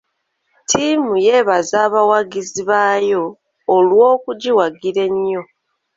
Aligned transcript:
Ttiimu 0.63 1.11
yeebaza 1.25 1.75
abawagizi 1.87 2.61
baayo 2.69 3.23
olw'okugiwagira 3.75 5.01
ennyo. 5.09 5.41